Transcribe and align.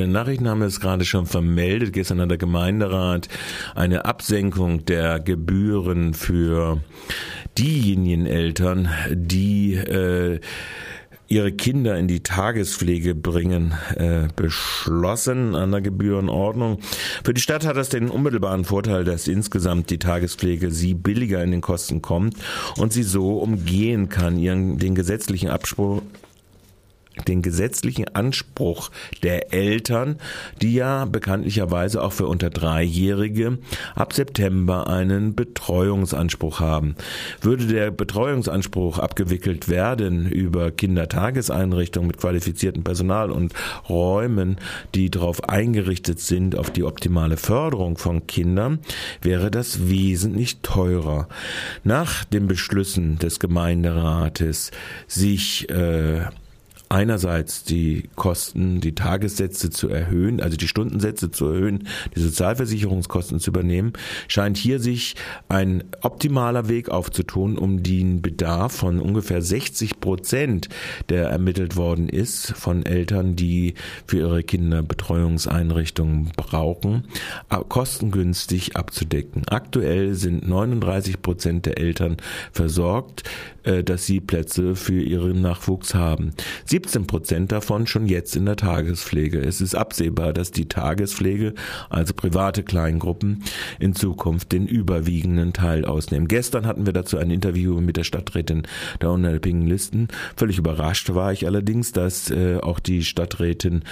In 0.00 0.12
Nachrichten 0.12 0.48
haben 0.48 0.60
wir 0.60 0.68
es 0.68 0.78
gerade 0.78 1.04
schon 1.04 1.26
vermeldet. 1.26 1.92
Gestern 1.92 2.20
hat 2.20 2.30
der 2.30 2.38
Gemeinderat 2.38 3.28
eine 3.74 4.04
Absenkung 4.04 4.84
der 4.84 5.18
Gebühren 5.18 6.14
für 6.14 6.80
diejenigen 7.58 8.24
Eltern, 8.24 8.90
die 9.10 9.74
äh, 9.74 10.38
ihre 11.26 11.50
Kinder 11.50 11.98
in 11.98 12.06
die 12.06 12.22
Tagespflege 12.22 13.16
bringen, 13.16 13.74
äh, 13.96 14.28
beschlossen 14.36 15.56
an 15.56 15.72
der 15.72 15.80
Gebührenordnung. 15.80 16.78
Für 17.24 17.34
die 17.34 17.40
Stadt 17.40 17.66
hat 17.66 17.76
das 17.76 17.88
den 17.88 18.08
unmittelbaren 18.08 18.64
Vorteil, 18.64 19.02
dass 19.02 19.26
insgesamt 19.26 19.90
die 19.90 19.98
Tagespflege 19.98 20.70
sie 20.70 20.94
billiger 20.94 21.42
in 21.42 21.50
den 21.50 21.60
Kosten 21.60 22.02
kommt 22.02 22.36
und 22.76 22.92
sie 22.92 23.02
so 23.02 23.40
umgehen 23.40 24.08
kann, 24.08 24.38
ihren 24.38 24.78
den 24.78 24.94
gesetzlichen 24.94 25.48
Abspruch 25.48 26.02
den 27.24 27.42
gesetzlichen 27.42 28.14
Anspruch 28.14 28.90
der 29.22 29.52
Eltern, 29.52 30.16
die 30.62 30.74
ja 30.74 31.04
bekanntlicherweise 31.04 32.02
auch 32.02 32.12
für 32.12 32.26
unter 32.26 32.50
Dreijährige 32.50 33.58
ab 33.94 34.12
September 34.12 34.86
einen 34.86 35.34
Betreuungsanspruch 35.34 36.60
haben. 36.60 36.94
Würde 37.40 37.66
der 37.66 37.90
Betreuungsanspruch 37.90 38.98
abgewickelt 38.98 39.68
werden 39.68 40.26
über 40.26 40.70
Kindertageseinrichtungen 40.70 42.08
mit 42.08 42.18
qualifiziertem 42.18 42.84
Personal 42.84 43.30
und 43.30 43.52
Räumen, 43.88 44.56
die 44.94 45.10
darauf 45.10 45.48
eingerichtet 45.48 46.20
sind, 46.20 46.56
auf 46.56 46.70
die 46.70 46.84
optimale 46.84 47.36
Förderung 47.36 47.98
von 47.98 48.26
Kindern, 48.26 48.80
wäre 49.22 49.50
das 49.50 49.88
wesentlich 49.88 50.60
teurer. 50.62 51.28
Nach 51.84 52.24
den 52.24 52.46
Beschlüssen 52.46 53.18
des 53.18 53.40
Gemeinderates, 53.40 54.70
sich 55.06 55.68
äh, 55.70 56.22
einerseits 56.88 57.64
die 57.64 58.08
Kosten, 58.16 58.80
die 58.80 58.94
Tagessätze 58.94 59.70
zu 59.70 59.88
erhöhen, 59.88 60.40
also 60.40 60.56
die 60.56 60.68
Stundensätze 60.68 61.30
zu 61.30 61.46
erhöhen, 61.46 61.86
die 62.14 62.20
Sozialversicherungskosten 62.20 63.40
zu 63.40 63.50
übernehmen, 63.50 63.92
scheint 64.26 64.56
hier 64.56 64.80
sich 64.80 65.14
ein 65.48 65.84
optimaler 66.02 66.68
Weg 66.68 66.88
aufzutun, 66.88 67.58
um 67.58 67.82
den 67.82 68.22
Bedarf 68.22 68.72
von 68.72 69.00
ungefähr 69.00 69.42
60 69.42 70.00
Prozent, 70.00 70.68
der 71.08 71.28
ermittelt 71.28 71.76
worden 71.76 72.08
ist 72.08 72.52
von 72.52 72.84
Eltern, 72.86 73.36
die 73.36 73.74
für 74.06 74.18
ihre 74.18 74.42
Kinder 74.42 74.82
Betreuungseinrichtungen 74.82 76.32
brauchen, 76.36 77.04
kostengünstig 77.68 78.76
abzudecken. 78.76 79.42
Aktuell 79.48 80.14
sind 80.14 80.48
39 80.48 81.22
Prozent 81.22 81.66
der 81.66 81.78
Eltern 81.78 82.16
versorgt, 82.52 83.24
äh, 83.64 83.84
dass 83.84 84.06
sie 84.06 84.20
Plätze 84.20 84.76
für 84.76 85.00
ihren 85.00 85.40
Nachwuchs 85.40 85.94
haben. 85.94 86.32
Sie 86.64 86.77
17 86.78 87.08
Prozent 87.08 87.50
davon 87.50 87.88
schon 87.88 88.06
jetzt 88.06 88.36
in 88.36 88.46
der 88.46 88.54
Tagespflege. 88.54 89.40
Es 89.40 89.60
ist 89.60 89.74
absehbar, 89.74 90.32
dass 90.32 90.52
die 90.52 90.68
Tagespflege, 90.68 91.54
also 91.90 92.14
private 92.14 92.62
Kleingruppen, 92.62 93.42
in 93.80 93.96
Zukunft 93.96 94.52
den 94.52 94.68
überwiegenden 94.68 95.52
Teil 95.52 95.84
ausnehmen. 95.84 96.28
Gestern 96.28 96.66
hatten 96.66 96.86
wir 96.86 96.92
dazu 96.92 97.18
ein 97.18 97.32
Interview 97.32 97.80
mit 97.80 97.96
der 97.96 98.04
Stadträtin 98.04 98.62
der 99.00 99.10
unabhängigen 99.10 99.66
Listen. 99.66 100.06
Völlig 100.36 100.58
überrascht 100.58 101.12
war 101.14 101.32
ich 101.32 101.46
allerdings, 101.46 101.90
dass 101.90 102.30
äh, 102.30 102.58
auch 102.58 102.78
die 102.78 103.02
Stadträtin 103.02 103.82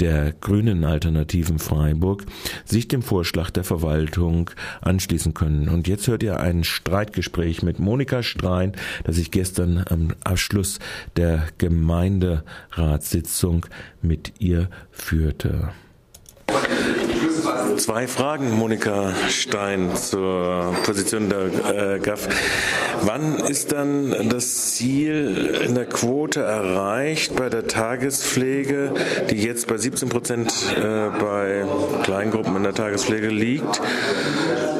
der 0.00 0.32
Grünen 0.32 0.84
Alternativen 0.84 1.58
Freiburg 1.58 2.26
sich 2.66 2.88
dem 2.88 3.00
Vorschlag 3.00 3.48
der 3.52 3.64
Verwaltung 3.64 4.50
anschließen 4.82 5.32
können. 5.32 5.70
Und 5.70 5.88
jetzt 5.88 6.08
hört 6.08 6.22
ihr 6.22 6.40
ein 6.40 6.62
Streitgespräch 6.62 7.62
mit 7.62 7.78
Monika 7.78 8.22
Strein, 8.22 8.72
das 9.04 9.16
ich 9.16 9.30
gestern 9.30 9.82
am 9.88 10.08
Abschluss 10.24 10.78
der 11.16 11.44
Gemeinde 11.56 12.33
Ratssitzung 12.72 13.66
mit 14.02 14.40
ihr 14.40 14.68
führte. 14.90 15.70
Zwei 17.76 18.06
Fragen, 18.06 18.52
Monika 18.52 19.12
Stein, 19.28 19.94
zur 19.96 20.74
Position 20.84 21.28
der 21.28 21.94
äh, 21.94 21.98
GAF. 21.98 22.28
Wann 23.02 23.36
ist 23.36 23.72
dann 23.72 24.28
das 24.28 24.74
Ziel 24.74 25.60
in 25.66 25.74
der 25.74 25.86
Quote 25.86 26.40
erreicht 26.40 27.34
bei 27.36 27.48
der 27.48 27.66
Tagespflege, 27.66 28.92
die 29.30 29.42
jetzt 29.42 29.66
bei 29.66 29.76
17 29.76 30.08
Prozent 30.08 30.52
äh, 30.76 31.10
bei 31.18 31.64
Kleingruppen 32.04 32.56
in 32.56 32.62
der 32.62 32.74
Tagespflege 32.74 33.28
liegt? 33.28 33.80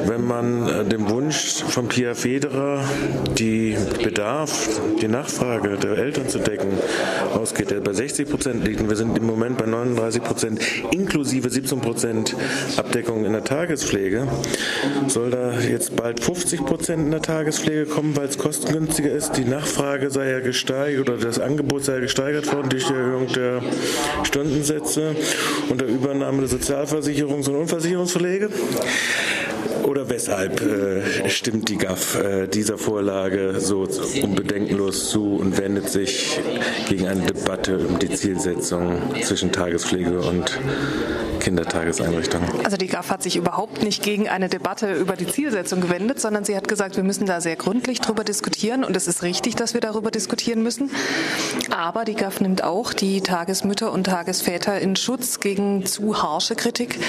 Wenn 0.07 0.25
man 0.25 0.67
äh, 0.67 0.85
dem 0.85 1.09
Wunsch 1.09 1.63
von 1.63 1.87
Pia 1.87 2.13
Federer, 2.13 2.83
die 3.37 3.75
Bedarf, 4.03 4.79
die 5.01 5.07
Nachfrage 5.07 5.77
der 5.77 5.97
Eltern 5.97 6.29
zu 6.29 6.39
decken, 6.39 6.69
ausgeht, 7.33 7.71
der 7.71 7.79
bei 7.79 7.93
60 7.93 8.29
Prozent 8.29 8.65
liegt 8.65 8.81
und 8.81 8.89
wir 8.89 8.95
sind 8.95 9.17
im 9.17 9.25
Moment 9.25 9.57
bei 9.57 9.65
39 9.65 10.23
Prozent 10.23 10.61
inklusive 10.91 11.49
17 11.49 11.81
Prozent 11.81 12.35
Abdeckung 12.77 13.25
in 13.25 13.33
der 13.33 13.43
Tagespflege, 13.43 14.27
soll 15.07 15.31
da 15.31 15.59
jetzt 15.59 15.95
bald 15.95 16.19
50 16.19 16.65
Prozent 16.65 17.01
in 17.03 17.11
der 17.11 17.21
Tagespflege 17.21 17.85
kommen, 17.85 18.15
weil 18.15 18.27
es 18.27 18.37
kostengünstiger 18.37 19.11
ist. 19.11 19.33
Die 19.33 19.45
Nachfrage 19.45 20.11
sei 20.11 20.29
ja 20.29 20.39
gesteigert 20.39 21.09
oder 21.09 21.17
das 21.17 21.39
Angebot 21.39 21.83
sei 21.83 21.99
gesteigert 21.99 22.53
worden 22.53 22.69
durch 22.69 22.85
die 22.85 22.93
Erhöhung 22.93 23.27
der 23.27 23.61
Stundensätze 24.23 25.15
und 25.69 25.81
der 25.81 25.87
Übernahme 25.87 26.47
der 26.47 26.49
Sozialversicherungs- 26.49 27.49
und 27.49 27.55
Unversicherungsverlege. 27.55 28.49
Oder 29.83 30.09
weshalb 30.09 30.61
äh, 30.61 31.29
stimmt 31.29 31.69
die 31.69 31.77
GAF 31.77 32.15
äh, 32.15 32.47
dieser 32.47 32.77
Vorlage 32.77 33.59
so 33.59 33.87
unbedenkenlos 34.21 35.09
zu 35.09 35.35
und 35.35 35.57
wendet 35.57 35.89
sich 35.89 36.39
gegen 36.89 37.07
eine 37.07 37.21
Debatte 37.21 37.79
um 37.79 37.99
die 37.99 38.09
Zielsetzung 38.09 39.01
zwischen 39.21 39.51
Tagespflege 39.51 40.19
und 40.21 40.59
Kindertageseinrichtungen? 41.39 42.49
Also 42.63 42.77
die 42.77 42.87
GAF 42.87 43.11
hat 43.11 43.21
sich 43.21 43.35
überhaupt 43.35 43.83
nicht 43.83 44.01
gegen 44.01 44.27
eine 44.27 44.49
Debatte 44.49 44.93
über 44.93 45.15
die 45.15 45.27
Zielsetzung 45.27 45.81
gewendet, 45.81 46.19
sondern 46.19 46.43
sie 46.43 46.55
hat 46.55 46.67
gesagt, 46.67 46.95
wir 46.95 47.03
müssen 47.03 47.25
da 47.25 47.41
sehr 47.41 47.55
gründlich 47.55 48.01
drüber 48.01 48.23
diskutieren 48.23 48.83
und 48.83 48.95
es 48.97 49.07
ist 49.07 49.21
richtig, 49.21 49.55
dass 49.55 49.73
wir 49.73 49.81
darüber 49.81 50.09
diskutieren 50.09 50.63
müssen. 50.63 50.89
Aber 51.75 52.05
die 52.05 52.15
GAF 52.15 52.41
nimmt 52.41 52.63
auch 52.63 52.93
die 52.93 53.21
Tagesmütter 53.21 53.91
und 53.91 54.05
Tagesväter 54.05 54.79
in 54.79 54.95
Schutz 54.95 55.39
gegen 55.39 55.85
zu 55.85 56.21
harsche 56.21 56.55
Kritik, 56.55 56.99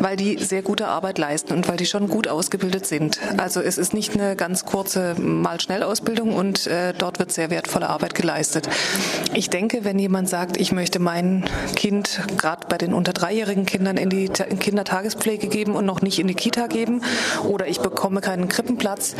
weil 0.00 0.16
die 0.16 0.38
sehr 0.38 0.62
gute 0.62 0.86
Arbeit 0.88 1.18
leisten 1.18 1.52
und 1.52 1.68
weil 1.68 1.76
die 1.76 1.86
schon 1.86 2.01
gut 2.08 2.28
ausgebildet 2.28 2.86
sind. 2.86 3.18
Also 3.36 3.60
es 3.60 3.78
ist 3.78 3.94
nicht 3.94 4.14
eine 4.14 4.36
ganz 4.36 4.64
kurze 4.64 5.14
Mal-Schnell-Ausbildung 5.18 6.34
und 6.34 6.66
äh, 6.66 6.94
dort 6.96 7.18
wird 7.18 7.32
sehr 7.32 7.50
wertvolle 7.50 7.88
Arbeit 7.88 8.14
geleistet. 8.14 8.68
Ich 9.34 9.50
denke, 9.50 9.84
wenn 9.84 9.98
jemand 9.98 10.28
sagt, 10.28 10.56
ich 10.56 10.72
möchte 10.72 10.98
mein 10.98 11.44
Kind 11.76 12.20
gerade 12.38 12.66
bei 12.68 12.78
den 12.78 12.94
unter 12.94 13.12
dreijährigen 13.12 13.66
Kindern 13.66 13.96
in 13.96 14.10
die 14.10 14.28
Kindertagespflege 14.28 15.48
geben 15.48 15.74
und 15.74 15.86
noch 15.86 16.02
nicht 16.02 16.18
in 16.18 16.26
die 16.26 16.34
Kita 16.34 16.66
geben 16.66 17.02
oder 17.48 17.66
ich 17.66 17.80
bekomme 17.80 18.20
keinen 18.20 18.48
Krippenplatz, 18.48 19.14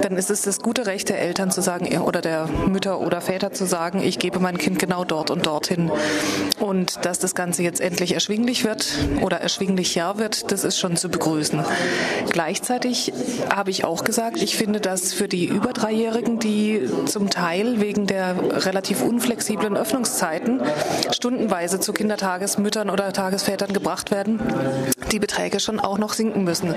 dann 0.00 0.16
ist 0.16 0.30
es 0.30 0.42
das 0.42 0.60
gute 0.60 0.86
Recht 0.86 1.08
der 1.08 1.20
Eltern 1.20 1.50
zu 1.50 1.60
sagen 1.60 1.98
oder 1.98 2.20
der 2.20 2.46
Mütter 2.46 3.00
oder 3.00 3.20
Väter 3.20 3.52
zu 3.52 3.66
sagen, 3.66 4.02
ich 4.02 4.18
gebe 4.18 4.40
mein 4.40 4.58
Kind 4.58 4.78
genau 4.78 5.04
dort 5.04 5.30
und 5.30 5.46
dorthin. 5.46 5.90
Und 6.60 7.04
dass 7.04 7.18
das 7.18 7.34
Ganze 7.34 7.62
jetzt 7.62 7.80
endlich 7.80 8.12
erschwinglich 8.12 8.64
wird 8.64 8.92
oder 9.22 9.40
erschwinglicher 9.40 10.18
wird, 10.18 10.50
das 10.52 10.64
ist 10.64 10.78
schon 10.78 10.96
zu 10.96 11.08
begrüßen. 11.08 11.64
Gleichzeitig 12.30 13.12
habe 13.54 13.70
ich 13.70 13.84
auch 13.84 14.04
gesagt, 14.04 14.40
ich 14.42 14.56
finde, 14.56 14.80
dass 14.80 15.12
für 15.12 15.28
die 15.28 15.46
über 15.46 15.72
Dreijährigen, 15.72 16.38
die 16.38 16.88
zum 17.06 17.30
Teil 17.30 17.80
wegen 17.80 18.06
der 18.06 18.64
relativ 18.66 19.02
unflexiblen 19.02 19.76
Öffnungszeiten 19.76 20.60
stundenweise 21.10 21.80
zu 21.80 21.92
Kindertagesmüttern 21.92 22.90
oder 22.90 23.12
Tagesvätern 23.12 23.72
gebracht 23.72 24.10
werden, 24.10 24.40
die 25.10 25.18
Beträge 25.18 25.60
schon 25.60 25.80
auch 25.80 25.98
noch 25.98 26.12
sinken 26.12 26.44
müssen. 26.44 26.74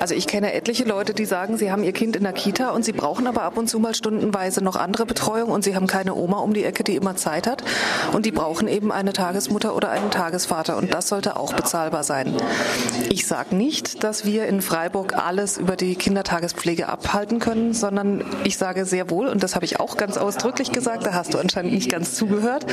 Also 0.00 0.14
ich 0.14 0.26
kenne 0.26 0.52
etliche 0.52 0.84
Leute, 0.84 1.14
die 1.14 1.24
sagen, 1.24 1.56
sie 1.56 1.70
haben 1.70 1.84
ihr 1.84 1.92
Kind 1.92 2.16
in 2.16 2.24
der 2.24 2.32
Kita 2.32 2.70
und 2.70 2.84
sie 2.84 2.92
brauchen 2.92 3.26
aber 3.26 3.42
ab 3.42 3.56
und 3.56 3.68
zu 3.68 3.78
mal 3.78 3.94
stundenweise 3.94 4.62
noch 4.62 4.76
andere 4.76 5.06
Betreuung 5.06 5.50
und 5.50 5.64
sie 5.64 5.74
haben 5.74 5.86
keine 5.86 6.14
Oma 6.14 6.38
um 6.38 6.54
die 6.54 6.64
Ecke, 6.64 6.84
die 6.84 6.96
immer 6.96 7.16
Zeit 7.16 7.46
hat 7.46 7.62
und 8.12 8.26
die 8.26 8.32
brauchen 8.32 8.68
eben 8.68 8.92
eine 8.92 9.12
Tagesmutter 9.12 9.74
oder 9.74 9.90
einen 9.90 10.10
Tagesvater 10.10 10.76
und 10.76 10.92
das 10.92 11.08
sollte 11.08 11.36
auch 11.36 11.52
bezahlbar 11.54 12.04
sein. 12.04 12.34
Ich 13.10 13.26
sage 13.26 13.54
nicht, 13.54 14.02
dass 14.04 14.24
wir 14.24 14.46
in 14.46 14.60
Freiburg 14.78 15.18
alles 15.18 15.58
über 15.58 15.74
die 15.74 15.96
Kindertagespflege 15.96 16.88
abhalten 16.88 17.40
können, 17.40 17.74
sondern 17.74 18.24
ich 18.44 18.56
sage 18.56 18.84
sehr 18.84 19.10
wohl, 19.10 19.26
und 19.26 19.42
das 19.42 19.56
habe 19.56 19.64
ich 19.64 19.80
auch 19.80 19.96
ganz 19.96 20.16
ausdrücklich 20.16 20.70
gesagt, 20.70 21.04
da 21.04 21.14
hast 21.14 21.34
du 21.34 21.38
anscheinend 21.38 21.72
nicht 21.72 21.90
ganz 21.90 22.14
zugehört, 22.14 22.64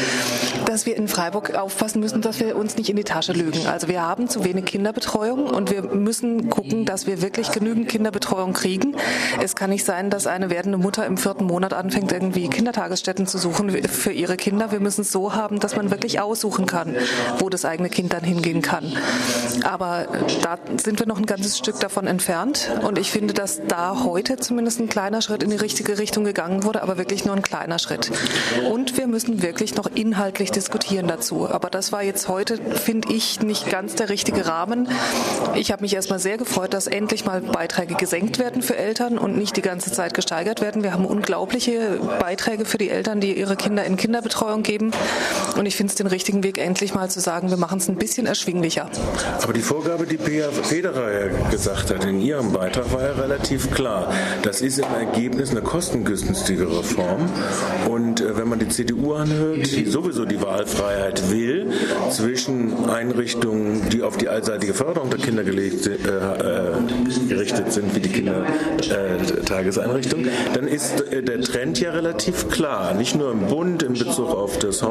dass 0.68 0.86
wir 0.86 0.98
in 0.98 1.08
Freiburg 1.08 1.56
aufpassen 1.56 2.02
müssen, 2.02 2.22
dass 2.22 2.40
wir 2.40 2.58
uns 2.58 2.78
nicht 2.78 2.92
in 2.92 2.96
die 2.96 3.04
Tasche 3.04 3.34
lügen. 3.34 3.66
Also 3.66 3.88
wir 3.88 4.04
haben 4.04 4.30
zu 4.30 4.44
wenig 4.44 4.66
Kinderbetreuung 4.66 5.48
und 5.48 5.72
wir 5.72 5.82
müssen 5.82 6.52
gucken, 6.52 6.86
dass 6.86 7.08
wir 7.08 7.24
wirklich 7.24 7.52
genügend 7.52 7.90
Kinderbetreuung 7.90 8.54
kriegen. 8.54 8.96
Es 9.42 9.56
kann 9.56 9.72
nicht 9.72 9.84
sein, 9.84 10.12
dass 10.12 10.28
eine 10.28 10.52
werdende 10.52 10.78
Mutter 10.78 11.08
im 11.08 11.18
vierten 11.18 11.46
Monat 11.46 11.74
anfängt, 11.74 12.12
irgendwie 12.12 12.50
Kindertagesstätten 12.50 13.26
zu 13.26 13.40
suchen 13.40 13.72
für 13.88 14.12
ihre 14.12 14.38
Kinder. 14.38 14.72
Wir 14.72 14.80
müssen 14.80 15.02
es 15.02 15.12
so 15.12 15.34
haben, 15.34 15.60
dass 15.60 15.76
man 15.76 15.90
wirklich 15.90 16.20
aussuchen 16.20 16.68
kann, 16.68 16.96
wo 17.40 17.50
das 17.50 17.66
eigene 17.66 17.90
Kind 17.90 18.14
dann 18.14 18.24
hingehen 18.24 18.62
kann. 18.62 18.96
Aber 19.64 20.06
da 20.44 20.60
sind 20.78 21.00
wir 21.00 21.08
noch 21.08 21.18
ein 21.18 21.26
ganzes 21.26 21.58
Stück 21.58 21.80
davon 21.80 21.95
davon 21.96 22.08
entfernt. 22.08 22.70
Und 22.82 22.98
ich 22.98 23.10
finde, 23.10 23.34
dass 23.34 23.62
da 23.70 24.04
heute 24.04 24.36
zumindest 24.36 24.82
ein 24.82 24.90
kleiner 24.90 25.22
Schritt 25.22 25.44
in 25.44 25.50
die 25.50 25.56
richtige 25.56 25.98
Richtung 25.98 26.26
gegangen 26.26 26.66
wurde, 26.66 26.84
aber 26.84 26.98
wirklich 26.98 27.24
nur 27.24 27.34
ein 27.34 27.42
kleiner 27.42 27.80
Schritt. 27.80 28.12
Und 28.70 28.98
wir 28.98 29.08
müssen 29.08 29.42
wirklich 29.42 29.76
noch 29.76 29.88
inhaltlich 29.96 30.52
diskutieren 30.52 31.08
dazu. 31.08 31.50
Aber 31.50 31.70
das 31.70 31.94
war 31.94 32.04
jetzt 32.04 32.28
heute, 32.28 32.58
finde 32.58 33.14
ich, 33.14 33.40
nicht 33.40 33.70
ganz 33.70 33.96
der 33.96 34.10
richtige 34.10 34.46
Rahmen. 34.46 34.90
Ich 35.54 35.72
habe 35.72 35.84
mich 35.84 35.96
erstmal 35.96 36.20
sehr 36.20 36.38
gefreut, 36.38 36.74
dass 36.74 36.88
endlich 36.88 37.24
mal 37.24 37.40
Beiträge 37.40 37.96
gesenkt 37.96 38.40
werden 38.40 38.62
für 38.62 38.76
Eltern 38.76 39.18
und 39.18 39.38
nicht 39.38 39.56
die 39.56 39.62
ganze 39.62 39.90
Zeit 39.90 40.14
gesteigert 40.14 40.60
werden. 40.60 40.84
Wir 40.84 40.92
haben 40.92 41.06
unglaubliche 41.06 41.98
Beiträge 42.20 42.66
für 42.66 42.78
die 42.78 42.90
Eltern, 42.90 43.22
die 43.22 43.40
ihre 43.40 43.56
Kinder 43.56 43.86
in 43.86 43.96
Kinderbetreuung 43.96 44.64
geben. 44.64 44.92
Und 45.58 45.66
ich 45.66 45.76
finde 45.76 45.90
es 45.92 45.96
den 45.96 46.08
richtigen 46.08 46.44
Weg, 46.44 46.58
endlich 46.58 46.94
mal 46.94 47.10
zu 47.10 47.22
sagen, 47.22 47.50
wir 47.50 47.58
machen 47.58 47.78
es 47.78 47.88
ein 47.88 47.96
bisschen 47.96 48.26
erschwinglicher. 48.26 48.90
Aber 49.42 49.54
die 49.54 49.62
Vorgabe, 49.62 50.06
die 50.06 50.18
Pia 50.18 50.52
Federer 50.52 51.30
gesagt 51.50 51.92
hat 51.92 52.04
in 52.04 52.20
ihrem 52.22 52.52
Beitrag, 52.52 52.92
war 52.92 53.04
ja 53.04 53.14
relativ 53.14 53.72
klar. 53.72 54.12
Das 54.44 54.60
ist 54.62 54.80
im 54.80 54.94
Ergebnis 54.94 55.52
eine 55.52 55.62
kostengünstigere 55.62 56.84
Form. 56.84 57.30
Und 57.90 58.20
äh, 58.20 58.36
wenn 58.38 58.50
man 58.50 58.60
die 58.60 58.68
CDU 58.68 59.14
anhört, 59.14 59.72
die 59.72 59.86
sowieso 59.86 60.26
die 60.26 60.42
Wahlfreiheit 60.42 61.32
will 61.32 61.72
zwischen 62.10 62.90
Einrichtungen, 62.90 63.88
die 63.90 64.02
auf 64.02 64.18
die 64.18 64.28
allseitige 64.28 64.74
Förderung 64.74 65.10
der 65.10 65.20
Kinder 65.20 65.46
gelegt, 65.46 65.88
äh, 65.88 65.94
äh, 65.94 66.74
gerichtet 67.30 67.72
sind, 67.72 67.96
wie 67.96 68.02
die 68.02 68.10
Kindertageseinrichtungen, 68.10 70.28
dann 70.54 70.68
ist 70.68 71.00
äh, 71.12 71.24
der 71.24 71.40
Trend 71.42 71.80
ja 71.80 71.92
relativ 71.92 72.50
klar. 72.50 72.94
Nicht 72.94 73.16
nur 73.16 73.32
im 73.32 73.48
Bund 73.48 73.84
in 73.84 73.94
Bezug 73.94 74.30
auf 74.30 74.60
das 74.60 74.84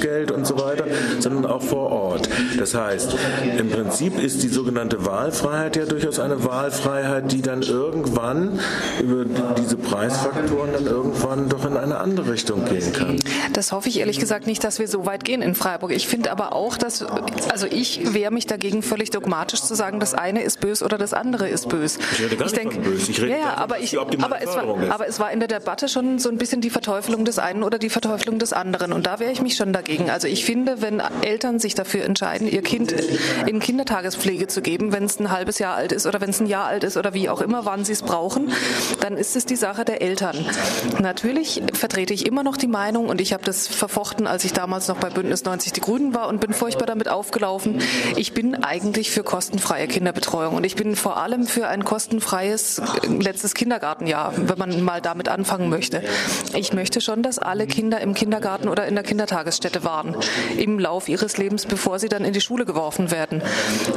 Haushaltsgeld 0.00 0.30
und 0.30 0.46
so 0.46 0.58
weiter, 0.58 0.84
sondern 1.18 1.46
auch 1.46 1.62
vor 1.62 1.90
Ort. 1.90 2.28
Das 2.58 2.74
heißt, 2.74 3.14
im 3.58 3.70
Prinzip 3.70 4.18
ist 4.18 4.42
die 4.42 4.48
sogenannte 4.48 5.04
Wahlfreiheit 5.04 5.76
ja 5.76 5.84
durchaus 5.84 6.18
eine 6.18 6.44
Wahlfreiheit, 6.44 7.30
die 7.32 7.42
dann 7.42 7.62
irgendwann 7.62 8.58
über 9.02 9.24
diese 9.58 9.76
Preisfaktoren 9.76 10.72
dann 10.72 10.86
irgendwann 10.86 11.48
doch 11.48 11.64
in 11.64 11.76
eine 11.76 11.98
andere 11.98 12.32
Richtung 12.32 12.64
gehen 12.64 12.92
kann. 12.92 13.16
Das 13.52 13.72
hoffe 13.72 13.88
ich 13.88 13.98
ehrlich 13.98 14.18
gesagt 14.18 14.46
nicht, 14.46 14.64
dass 14.64 14.78
wir 14.78 14.88
so 14.88 15.06
weit 15.06 15.24
gehen 15.24 15.42
in 15.42 15.54
Freiburg. 15.54 15.92
Ich 15.92 16.08
finde 16.08 16.32
aber 16.32 16.54
auch, 16.54 16.76
dass, 16.76 17.02
also 17.50 17.66
ich 17.66 18.14
wehre 18.14 18.32
mich 18.32 18.46
dagegen, 18.46 18.82
völlig 18.82 19.10
dogmatisch 19.10 19.62
zu 19.62 19.74
sagen, 19.74 20.00
das 20.00 20.14
eine 20.14 20.42
ist 20.42 20.60
bös 20.60 20.82
oder 20.82 20.98
das 20.98 21.12
andere 21.12 21.48
ist 21.48 21.68
bös. 21.68 21.98
Ich 22.12 22.20
rede 22.20 22.36
gar 22.36 22.46
ich 22.46 22.52
nicht 22.52 22.64
denk, 22.64 22.74
von 22.74 22.82
bös. 22.82 23.08
Ich 23.08 23.20
rede 23.20 23.32
ja, 23.32 23.38
ja, 23.38 23.54
aber, 23.56 23.78
ich, 23.80 23.98
aber, 23.98 24.42
es 24.42 24.54
war, 24.54 24.90
aber 24.90 25.08
es 25.08 25.20
war 25.20 25.30
in 25.30 25.40
der 25.40 25.48
Debatte 25.48 25.88
schon 25.88 26.18
so 26.18 26.28
ein 26.28 26.38
bisschen 26.38 26.60
die 26.60 26.70
Verteufelung 26.70 27.24
des 27.24 27.38
einen 27.38 27.62
oder 27.62 27.78
die 27.78 27.90
Verteufelung 27.90 28.38
des 28.38 28.52
anderen. 28.52 28.92
Und 28.92 29.06
da 29.06 29.18
wehre 29.18 29.32
ich 29.32 29.42
mich 29.42 29.56
schon 29.56 29.72
dagegen. 29.72 29.89
Also 30.08 30.28
ich 30.28 30.44
finde, 30.44 30.80
wenn 30.80 31.02
Eltern 31.22 31.58
sich 31.58 31.74
dafür 31.74 32.04
entscheiden, 32.04 32.48
ihr 32.48 32.62
Kind 32.62 32.94
in 33.46 33.58
Kindertagespflege 33.58 34.46
zu 34.46 34.62
geben, 34.62 34.92
wenn 34.92 35.04
es 35.04 35.18
ein 35.18 35.30
halbes 35.30 35.58
Jahr 35.58 35.74
alt 35.74 35.90
ist 35.90 36.06
oder 36.06 36.20
wenn 36.20 36.30
es 36.30 36.38
ein 36.38 36.46
Jahr 36.46 36.66
alt 36.66 36.84
ist 36.84 36.96
oder 36.96 37.12
wie 37.12 37.28
auch 37.28 37.40
immer, 37.40 37.64
wann 37.64 37.84
sie 37.84 37.92
es 37.92 38.02
brauchen, 38.02 38.52
dann 39.00 39.16
ist 39.16 39.34
es 39.34 39.46
die 39.46 39.56
Sache 39.56 39.84
der 39.84 40.00
Eltern. 40.00 40.46
Natürlich 41.00 41.62
vertrete 41.72 42.14
ich 42.14 42.24
immer 42.24 42.44
noch 42.44 42.56
die 42.56 42.68
Meinung 42.68 43.08
und 43.08 43.20
ich 43.20 43.32
habe 43.32 43.44
das 43.44 43.66
verfochten, 43.66 44.28
als 44.28 44.44
ich 44.44 44.52
damals 44.52 44.86
noch 44.86 44.98
bei 44.98 45.10
Bündnis 45.10 45.44
90 45.44 45.72
Die 45.72 45.80
Grünen 45.80 46.14
war 46.14 46.28
und 46.28 46.40
bin 46.40 46.52
furchtbar 46.52 46.86
damit 46.86 47.08
aufgelaufen. 47.08 47.82
Ich 48.16 48.32
bin 48.32 48.62
eigentlich 48.62 49.10
für 49.10 49.24
kostenfreie 49.24 49.88
Kinderbetreuung 49.88 50.54
und 50.54 50.64
ich 50.64 50.76
bin 50.76 50.94
vor 50.94 51.16
allem 51.16 51.46
für 51.46 51.66
ein 51.66 51.84
kostenfreies 51.84 52.80
letztes 53.08 53.54
Kindergartenjahr, 53.54 54.34
wenn 54.36 54.58
man 54.58 54.84
mal 54.84 55.00
damit 55.00 55.28
anfangen 55.28 55.68
möchte. 55.68 56.02
Ich 56.54 56.72
möchte 56.72 57.00
schon, 57.00 57.24
dass 57.24 57.40
alle 57.40 57.66
Kinder 57.66 58.00
im 58.00 58.14
Kindergarten 58.14 58.68
oder 58.68 58.86
in 58.86 58.94
der 58.94 59.02
Kindertagesstätte 59.04 59.79
waren 59.84 60.16
im 60.56 60.78
Lauf 60.78 61.08
ihres 61.08 61.36
Lebens, 61.36 61.66
bevor 61.66 61.98
sie 61.98 62.08
dann 62.08 62.24
in 62.24 62.32
die 62.32 62.40
Schule 62.40 62.64
geworfen 62.64 63.10
werden. 63.10 63.42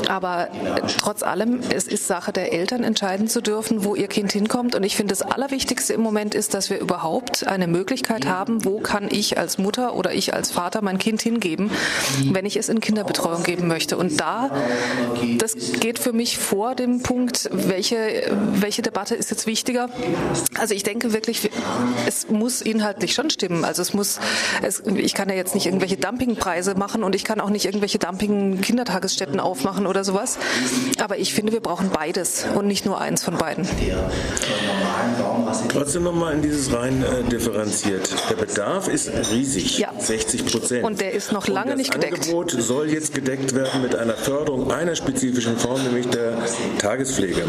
Aber 0.07 0.49
trotz 0.97 1.23
allem, 1.23 1.59
es 1.73 1.87
ist 1.87 2.07
Sache 2.07 2.31
der 2.31 2.53
Eltern, 2.53 2.83
entscheiden 2.83 3.27
zu 3.27 3.41
dürfen, 3.41 3.83
wo 3.83 3.95
ihr 3.95 4.07
Kind 4.07 4.31
hinkommt. 4.31 4.75
Und 4.75 4.83
ich 4.83 4.95
finde, 4.95 5.13
das 5.13 5.21
Allerwichtigste 5.21 5.93
im 5.93 6.01
Moment 6.01 6.35
ist, 6.35 6.53
dass 6.53 6.69
wir 6.69 6.79
überhaupt 6.79 7.47
eine 7.47 7.67
Möglichkeit 7.67 8.25
haben, 8.27 8.65
wo 8.65 8.79
kann 8.79 9.07
ich 9.09 9.37
als 9.37 9.57
Mutter 9.57 9.95
oder 9.95 10.13
ich 10.13 10.33
als 10.33 10.51
Vater 10.51 10.81
mein 10.81 10.97
Kind 10.97 11.21
hingeben, 11.21 11.71
wenn 12.31 12.45
ich 12.45 12.57
es 12.57 12.69
in 12.69 12.79
Kinderbetreuung 12.79 13.43
geben 13.43 13.67
möchte. 13.67 13.97
Und 13.97 14.19
da, 14.19 14.51
das 15.37 15.55
geht 15.79 15.99
für 15.99 16.13
mich 16.13 16.37
vor 16.37 16.75
dem 16.75 17.01
Punkt, 17.01 17.49
welche, 17.51 18.31
welche 18.53 18.81
Debatte 18.81 19.15
ist 19.15 19.31
jetzt 19.31 19.47
wichtiger. 19.47 19.89
Also 20.59 20.73
ich 20.73 20.83
denke 20.83 21.13
wirklich, 21.13 21.49
es 22.07 22.29
muss 22.29 22.61
inhaltlich 22.61 23.13
schon 23.13 23.29
stimmen. 23.29 23.65
Also 23.65 23.81
es 23.81 23.93
muss, 23.93 24.19
es, 24.61 24.83
ich 24.85 25.13
kann 25.13 25.29
ja 25.29 25.35
jetzt 25.35 25.55
nicht 25.55 25.65
irgendwelche 25.73 25.97
Dumpingpreise 25.97 26.75
machen 26.75 27.03
und 27.03 27.15
ich 27.15 27.23
kann 27.23 27.41
auch 27.41 27.49
nicht 27.49 27.65
irgendwelche 27.65 27.97
Dumping-Kindertagesstätten 27.97 29.39
aufmachen 29.39 29.87
oder 29.87 30.03
sowas. 30.03 30.37
Aber 31.01 31.17
ich 31.17 31.33
finde, 31.33 31.51
wir 31.51 31.61
brauchen 31.61 31.89
beides 31.89 32.45
und 32.53 32.67
nicht 32.67 32.85
nur 32.85 33.01
eins 33.01 33.23
von 33.23 33.37
beiden. 33.37 33.67
Trotzdem 35.69 36.03
nochmal 36.03 36.33
in 36.33 36.43
dieses 36.43 36.71
rein 36.71 37.03
äh, 37.03 37.27
differenziert. 37.27 38.13
Der 38.29 38.35
Bedarf 38.35 38.87
ist 38.87 39.11
riesig, 39.31 39.79
ja. 39.79 39.91
60 39.97 40.45
Prozent. 40.45 40.83
Und 40.83 41.01
der 41.01 41.13
ist 41.13 41.31
noch 41.31 41.47
lange 41.47 41.75
nicht 41.75 41.91
gedeckt. 41.91 42.19
Das 42.19 42.27
Angebot 42.27 42.51
soll 42.51 42.91
jetzt 42.91 43.15
gedeckt 43.15 43.55
werden 43.55 43.81
mit 43.81 43.95
einer 43.95 44.13
Förderung 44.13 44.71
einer 44.71 44.95
spezifischen 44.95 45.57
Form, 45.57 45.81
nämlich 45.81 46.07
der 46.09 46.37
Tagespflege. 46.77 47.41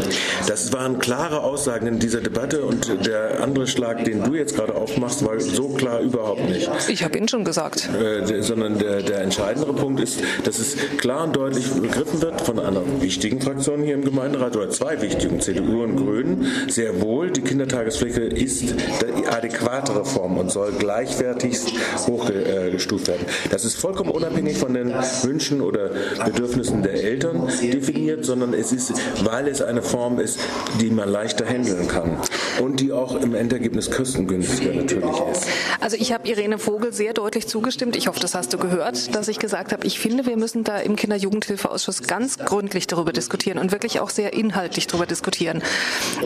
Das 0.47 0.73
waren 0.73 0.97
klare 0.97 1.41
Aussagen 1.41 1.85
in 1.85 1.99
dieser 1.99 2.21
Debatte 2.21 2.63
und 2.63 3.05
der 3.05 3.43
andere 3.43 3.67
Schlag, 3.67 4.03
den 4.03 4.23
du 4.23 4.33
jetzt 4.33 4.55
gerade 4.55 4.73
aufmachst, 4.73 5.23
war 5.23 5.39
so 5.39 5.69
klar 5.69 5.99
überhaupt 5.99 6.49
nicht. 6.49 6.69
Ich 6.87 7.03
habe 7.03 7.17
ihn 7.19 7.27
schon 7.27 7.45
gesagt. 7.45 7.87
Äh, 7.93 8.14
sondern 8.41 8.79
der, 8.79 9.01
der 9.01 9.21
entscheidendere 9.21 9.73
Punkt 9.73 9.99
ist, 9.99 10.19
dass 10.43 10.59
es 10.59 10.75
klar 10.97 11.23
und 11.25 11.35
deutlich 11.35 11.69
begriffen 11.69 12.21
wird 12.21 12.41
von 12.41 12.59
einer 12.59 12.81
wichtigen 13.01 13.41
Fraktion 13.41 13.83
hier 13.83 13.95
im 13.95 14.03
Gemeinderat 14.03 14.55
oder 14.55 14.69
zwei 14.69 15.01
wichtigen, 15.01 15.39
CDU 15.39 15.83
und 15.83 15.95
Grünen, 15.95 16.47
sehr 16.67 17.01
wohl, 17.01 17.31
die 17.31 17.41
Kindertagespflege 17.41 18.21
ist 18.21 18.61
die 18.61 19.27
adäquatere 19.27 20.05
Form 20.05 20.37
und 20.37 20.51
soll 20.51 20.71
gleichwertigst 20.73 21.71
hochgestuft 22.07 23.07
werden. 23.07 23.25
Das 23.51 23.65
ist 23.65 23.75
vollkommen 23.75 24.11
unabhängig 24.11 24.57
von 24.57 24.73
den 24.73 24.93
Wünschen 25.23 25.61
oder 25.61 25.91
Bedürfnissen 26.23 26.83
der 26.83 27.03
Eltern 27.03 27.47
definiert, 27.61 28.25
sondern 28.25 28.53
es 28.53 28.71
ist, 28.71 28.93
weil 29.23 29.47
es 29.47 29.61
eine 29.61 29.81
Form 29.81 30.19
ist, 30.19 30.39
die 30.81 30.89
man 30.89 31.09
leichter 31.09 31.45
handeln 31.45 31.87
kann 31.87 32.17
und 32.61 32.79
die 32.79 32.91
auch 32.91 33.21
im 33.21 33.35
Endergebnis 33.35 33.91
kostengünstiger 33.91 34.73
natürlich 34.73 35.19
ist. 35.31 35.47
Also 35.79 35.97
ich 35.97 36.13
habe 36.13 36.27
Irene 36.27 36.57
Vogel 36.57 36.93
sehr 36.93 37.13
deutlich 37.13 37.47
zugestimmt. 37.47 37.94
Ich 37.95 38.07
hoffe, 38.07 38.19
das 38.19 38.33
hast 38.35 38.53
du 38.53 38.57
gehört, 38.57 39.15
dass 39.15 39.29
ich 39.29 39.39
gesagt 39.39 39.71
habe, 39.71 39.87
ich 39.87 39.97
finde, 39.99 40.25
wir 40.25 40.35
müssen 40.35 40.65
da 40.65 40.79
im 40.79 40.97
Kinderjugendhilfeausschuss 40.97 42.03
ganz 42.03 42.37
gründlich 42.37 42.87
darüber 42.87 43.13
diskutieren 43.13 43.57
und 43.57 43.71
wirklich 43.71 44.01
auch 44.01 44.09
sehr 44.09 44.33
inhaltlich 44.33 44.87
darüber 44.87 45.05
diskutieren. 45.05 45.63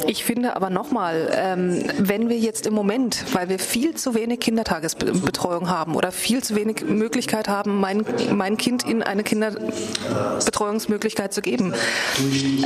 Ich 0.08 0.24
finde 0.24 0.56
aber 0.56 0.72
nochmal, 0.72 1.30
ähm, 1.36 1.84
wenn 2.00 2.30
wir 2.30 2.40
jetzt 2.40 2.66
im 2.66 2.74
Moment, 2.74 3.24
weil 3.34 3.50
wir 3.50 3.60
viel 3.60 3.94
zu 3.96 4.16
wenig 4.16 4.40
Kindertagesbetreuung 4.40 5.70
haben 5.70 5.94
oder 5.96 6.12
viel 6.12 6.44
zu 6.44 6.56
wenig 6.56 6.86
Möglichkeit 6.86 7.48
haben, 7.48 7.80
mein, 7.80 8.04
mein 8.34 8.58
Kind 8.58 8.88
in 8.88 9.04
eine 9.04 9.24
Kinderbetreuungsmöglichkeit 9.24 11.32
zu 11.34 11.42
geben, 11.42 11.76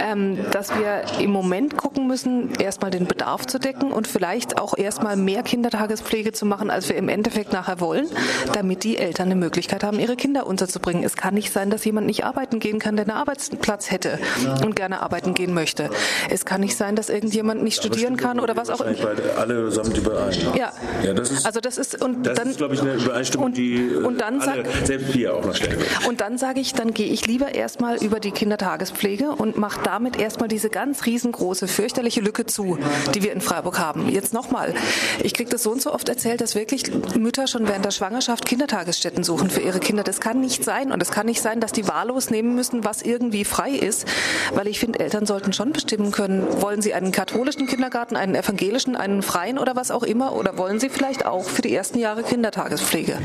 ähm, 0.01 0.38
dass 0.51 0.70
wir 0.70 1.04
im 1.20 1.32
Moment 1.32 1.75
gucken 1.75 2.08
müssen, 2.08 2.56
erstmal 2.56 2.92
den 2.92 3.06
Bedarf 3.06 3.48
zu 3.48 3.60
decken 3.60 3.92
und 3.92 4.08
vielleicht 4.08 4.58
auch 4.58 4.78
erstmal 4.78 5.18
mehr 5.18 5.44
Kindertagespflege 5.44 6.32
zu 6.32 6.46
machen, 6.46 6.70
als 6.70 6.88
wir 6.88 6.96
im 6.96 7.10
Endeffekt 7.10 7.51
nachher 7.51 7.82
wollen, 7.82 8.08
damit 8.54 8.86
die 8.86 8.93
Eltern 8.98 9.28
eine 9.28 9.36
Möglichkeit 9.36 9.84
haben, 9.84 10.00
ihre 10.00 10.16
Kinder 10.16 10.48
unterzubringen. 10.48 11.04
Es 11.04 11.16
kann 11.16 11.34
nicht 11.34 11.52
sein, 11.52 11.70
dass 11.70 11.86
jemand 11.86 12.08
nicht 12.08 12.24
arbeiten 12.24 12.60
gehen 12.60 12.80
kann, 12.80 12.96
der 12.96 13.06
einen 13.06 13.18
Arbeitsplatz 13.18 13.92
hätte 13.92 14.20
und 14.64 14.76
gerne 14.76 15.02
arbeiten 15.02 15.34
gehen 15.34 15.54
möchte. 15.54 15.90
Es 16.30 16.46
kann 16.46 16.62
nicht 16.62 16.78
sein, 16.78 16.96
dass 16.96 17.10
irgendjemand 17.10 17.64
nicht 17.64 17.78
studieren 17.78 18.18
kann 18.18 18.40
oder 18.40 18.56
was 18.56 18.70
auch 18.70 18.82
immer. 18.82 18.98
Alle 19.38 19.72
samt 19.72 19.98
überein. 19.98 20.34
Ja. 20.56 20.74
ja 21.04 21.14
das 21.14 21.32
ist, 21.32 21.46
also 21.46 21.60
das 21.60 21.78
ist 21.78 22.02
und 22.02 22.24
das 22.24 22.38
dann 22.38 22.50
ist, 22.50 22.58
glaube 22.58 22.76
ich, 22.76 22.82
eine 22.82 22.94
Übereinstimmung, 22.94 23.48
und, 23.48 23.58
die 23.58 23.76
äh, 23.76 23.96
und 23.98 24.20
dann 24.22 24.42
alle, 24.42 24.66
sag, 24.66 24.86
selbst 24.86 25.14
hier 25.14 25.36
auch 25.36 25.46
noch 25.46 25.56
stellen 25.56 25.80
Und 26.08 26.22
dann 26.22 26.38
sage 26.38 26.60
ich, 26.60 26.74
dann 26.74 26.94
gehe 26.94 27.08
ich 27.08 27.28
lieber 27.28 27.54
erstmal 27.54 27.98
über 28.04 28.20
die 28.20 28.32
Kindertagespflege 28.32 29.32
und 29.32 29.58
mache 29.58 29.82
damit 29.84 30.20
erstmal 30.20 30.50
diese 30.50 30.70
ganz 30.70 31.06
riesengroße, 31.06 31.68
fürchterliche 31.68 32.22
Lücke 32.22 32.46
zu, 32.46 32.78
die 33.14 33.24
wir 33.24 33.34
in 33.34 33.42
Freiburg 33.42 33.80
haben. 33.80 34.10
Jetzt 34.10 34.34
nochmal, 34.34 34.74
ich 35.22 35.34
kriege 35.34 35.50
das 35.50 35.64
so 35.64 35.72
und 35.72 35.82
so 35.82 35.94
oft 35.94 36.10
erzählt, 36.10 36.42
dass 36.42 36.56
wirklich 36.56 36.84
Mütter 37.16 37.48
schon 37.48 37.68
während 37.68 37.86
der 37.86 37.92
Schwangerschaft 37.92 38.46
Kindertagesstätten 38.84 39.24
suchen 39.24 39.50
für 39.50 39.62
ihre 39.62 39.80
Kinder. 39.80 40.04
Das 40.04 40.20
kann 40.20 40.42
nicht 40.42 40.63
sein 40.63 40.92
und 40.92 41.02
es 41.02 41.10
kann 41.10 41.25
nicht 41.25 41.42
sein, 41.42 41.62
dass 41.62 41.72
die 41.72 41.88
wahllos 41.88 42.30
nehmen 42.30 42.54
müssen, 42.54 42.84
was 42.84 43.02
irgendwie 43.02 43.46
frei 43.46 43.72
ist, 43.72 44.06
weil 44.54 44.68
ich 44.68 44.80
finde, 44.80 45.00
Eltern 45.00 45.25
sollten 45.25 45.54
schon 45.54 45.72
bestimmen 45.72 46.12
können, 46.12 46.46
wollen 46.62 46.82
sie 46.82 46.94
einen 46.94 47.12
katholischen 47.12 47.66
Kindergarten, 47.68 48.16
einen 48.16 48.36
evangelischen, 48.36 48.96
einen 48.96 49.22
freien 49.22 49.58
oder 49.58 49.75
was 49.75 49.90
auch 49.90 50.04
immer 50.04 50.34
oder 50.34 50.58
wollen 50.58 50.80
sie 50.80 50.90
vielleicht 50.90 51.25
auch 51.25 51.46
für 51.46 51.62
die 51.62 51.74
ersten 51.74 51.98
Jahre 51.98 52.24
Kindertagespflege? 52.24 53.20